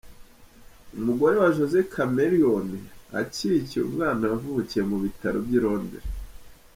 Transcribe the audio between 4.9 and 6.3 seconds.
mu bitaro by'i Londres.